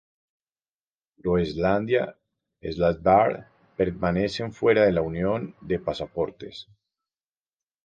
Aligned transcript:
Groenlandia 1.19 2.17
y 2.59 2.71
Svalbard 2.71 3.45
permanecen 3.77 4.51
fuera 4.51 4.83
de 4.85 4.93
la 4.93 5.03
unión 5.03 5.55
de 5.61 5.77
pasaportes. 5.77 6.67